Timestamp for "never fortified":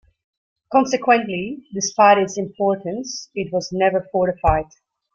3.71-4.65